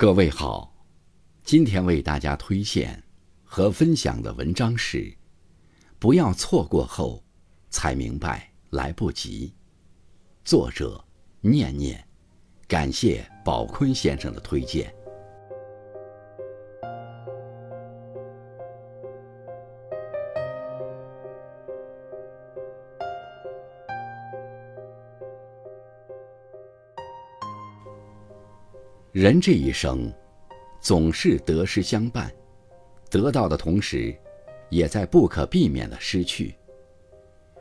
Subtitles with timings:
[0.00, 0.72] 各位好，
[1.44, 3.04] 今天为大家推荐
[3.44, 4.96] 和分享的文章是
[5.98, 7.22] 《不要错过后
[7.68, 9.48] 才明白来不及》，
[10.42, 11.04] 作者
[11.42, 12.02] 念念，
[12.66, 14.90] 感谢宝坤先生的推荐。
[29.12, 30.08] 人这一生，
[30.80, 32.32] 总是得失相伴，
[33.10, 34.16] 得到的同时，
[34.68, 36.54] 也在不可避免的失去。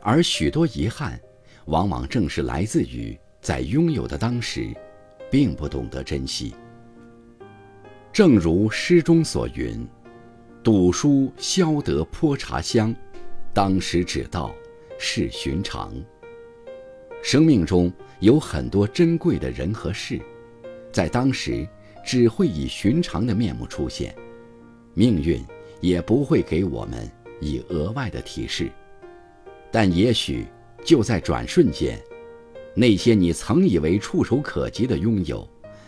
[0.00, 1.20] 而许多遗憾，
[1.66, 4.74] 往往正是来自于在拥有的当时，
[5.30, 6.54] 并不懂得珍惜。
[8.10, 9.86] 正如诗中所云
[10.64, 12.94] ：“赌书消得泼茶香，
[13.52, 14.54] 当时只道
[14.98, 15.92] 是寻常。”
[17.22, 20.18] 生命中有很多珍贵的人和事。
[20.94, 21.66] 在当时，
[22.06, 24.14] 只会以寻常的面目出现，
[24.94, 25.44] 命运
[25.80, 28.70] 也不会给我们以额外的提示。
[29.72, 30.46] 但也许
[30.84, 31.98] 就在转瞬间，
[32.76, 35.44] 那些你曾以为触手可及的拥有，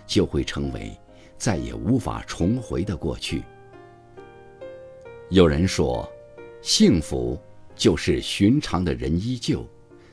[0.09, 0.91] 就会成为
[1.39, 3.45] 再也无法重回的过去。
[5.29, 6.11] 有人说，
[6.63, 7.39] 幸福
[7.77, 9.65] 就是寻常的人依旧，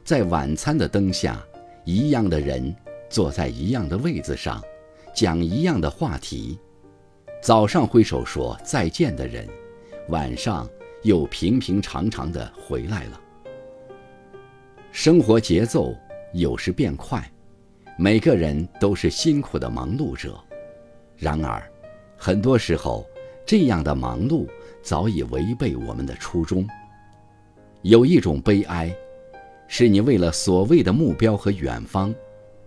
[0.03, 1.43] 在晚餐的灯下，
[1.83, 2.75] 一样的人
[3.09, 4.63] 坐在一样的位子上。
[5.13, 6.57] 讲一样的话题，
[7.39, 9.47] 早上挥手说再见的人，
[10.09, 10.67] 晚上
[11.03, 13.21] 又平平常常的回来了。
[14.91, 15.95] 生活节奏
[16.33, 17.31] 有时变快，
[17.95, 20.35] 每个人都是辛苦的忙碌者。
[21.15, 21.61] 然而，
[22.17, 23.05] 很多时候，
[23.45, 24.47] 这样的忙碌
[24.81, 26.67] 早已违背我们的初衷。
[27.83, 28.91] 有一种悲哀，
[29.67, 32.13] 是你为了所谓的目标和远方。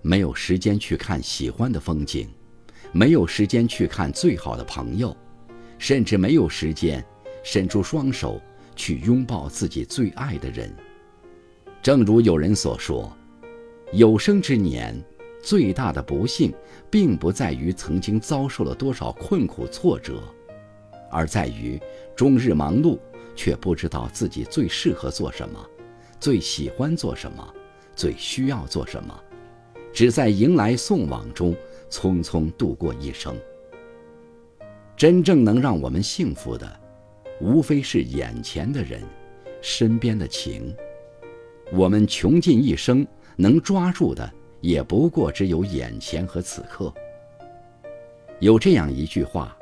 [0.06, 2.28] 没有时间去看喜欢的风景，
[2.92, 5.14] 没有时间去看最好的朋友，
[5.78, 7.04] 甚至没有时间
[7.42, 8.40] 伸出双手
[8.76, 10.72] 去拥抱自己最爱的人。
[11.82, 13.12] 正如有人所说，
[13.92, 14.94] 有生之年
[15.42, 16.54] 最大的不幸，
[16.88, 20.22] 并不在于曾经遭受了多少困苦挫折，
[21.10, 21.80] 而在于
[22.14, 22.96] 终日忙碌，
[23.34, 25.58] 却不知道自己最适合做什么，
[26.20, 27.54] 最喜欢做什么，
[27.96, 29.20] 最需要做什么。
[29.96, 31.56] 只在迎来送往中
[31.88, 33.34] 匆匆度过一生。
[34.94, 36.70] 真正能让我们幸福的，
[37.40, 39.02] 无非是眼前的人，
[39.62, 40.76] 身边的情。
[41.72, 43.06] 我们穷尽一生
[43.36, 44.30] 能抓住的，
[44.60, 46.92] 也不过只有眼前和此刻。
[48.40, 49.56] 有这样一句话：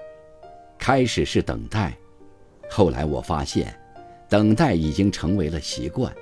[0.76, 1.96] 开始是等待，
[2.68, 3.72] 后来我发现，
[4.28, 6.12] 等待已经成为了习惯。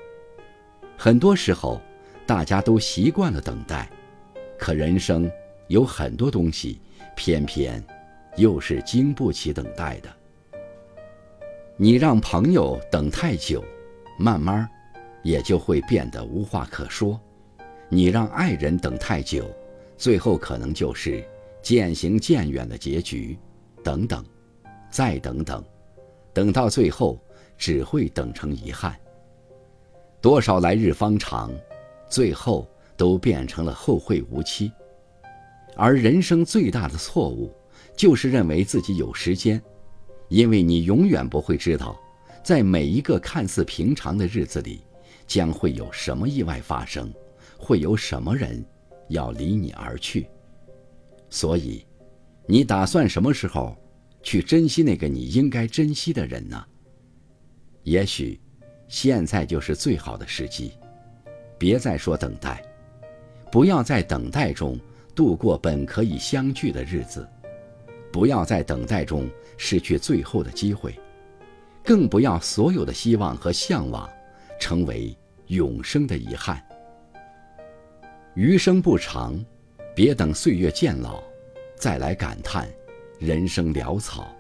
[0.99, 1.81] 很多时候，
[2.27, 3.89] 大家都习惯了等待。
[4.62, 5.28] 可人生
[5.67, 6.81] 有很多东西，
[7.17, 7.84] 偏偏
[8.37, 10.09] 又是经不起等待的。
[11.77, 13.65] 你让朋友等太久，
[14.17, 14.69] 慢慢
[15.25, 17.19] 也就会变得无话可说；
[17.89, 19.51] 你让爱人等太久，
[19.97, 21.25] 最后可能就是
[21.61, 23.37] 渐行渐远的结局。
[23.83, 24.25] 等等，
[24.93, 25.61] 再等等，
[26.33, 27.21] 等到最后
[27.59, 28.95] 只会等成遗憾。
[30.21, 31.51] 多少来日方长，
[32.09, 32.65] 最后。
[32.97, 34.70] 都变成了后会无期，
[35.76, 37.53] 而人生最大的错误，
[37.97, 39.60] 就是认为自己有时间，
[40.28, 41.98] 因为你永远不会知道，
[42.44, 44.82] 在每一个看似平常的日子里，
[45.26, 47.12] 将会有什么意外发生，
[47.58, 48.64] 会有什么人
[49.09, 50.28] 要离你而去。
[51.30, 51.84] 所以，
[52.47, 53.76] 你打算什么时候
[54.22, 56.62] 去珍惜那个你应该珍惜的人呢？
[57.84, 58.41] 也许，
[58.86, 60.72] 现在就是最好的时机，
[61.59, 62.62] 别再说等待。
[63.53, 64.81] 不要在等待中
[65.15, 67.29] 度过本可以相聚的日子，
[68.11, 70.99] 不要在等待中失去最后的机会，
[71.85, 74.09] 更不要所有的希望和向往
[74.59, 75.15] 成为
[75.49, 76.67] 永生的遗憾。
[78.33, 79.39] 余生不长，
[79.95, 81.23] 别等岁月渐老，
[81.77, 82.67] 再来感叹
[83.19, 84.34] 人生潦草。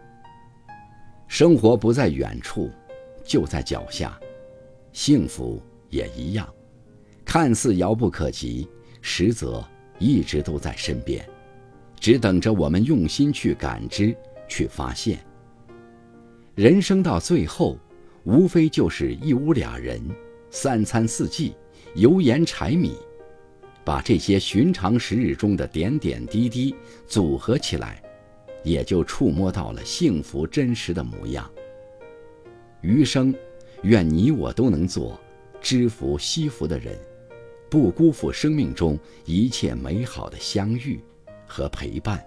[1.28, 2.70] 生活不在远处，
[3.24, 4.18] 就在脚下，
[4.94, 6.48] 幸福也一样，
[7.26, 8.66] 看似遥不可及。
[9.02, 9.62] 实则
[9.98, 11.22] 一直都在身边，
[12.00, 14.16] 只等着我们用心去感知、
[14.48, 15.18] 去发现。
[16.54, 17.78] 人生到最后，
[18.24, 20.00] 无非就是一屋俩人，
[20.50, 21.54] 三餐四季，
[21.94, 22.94] 油盐柴米，
[23.84, 26.74] 把这些寻常时日中的点点滴滴
[27.06, 28.02] 组合起来，
[28.62, 31.50] 也就触摸到了幸福真实的模样。
[32.80, 33.34] 余生，
[33.82, 35.18] 愿你我都能做
[35.60, 36.96] 知福惜福的人。
[37.72, 41.02] 不辜负生命中一切美好的相遇
[41.46, 42.22] 和陪伴。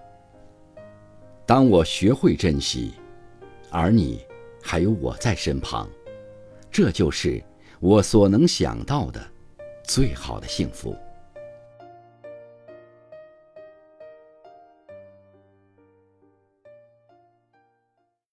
[1.45, 2.93] 当我学会珍惜，
[3.69, 4.25] 而你
[4.59, 5.87] 还有我在身旁，
[6.71, 7.39] 这就是
[7.79, 9.23] 我所能想到的
[9.83, 10.97] 最好的幸福。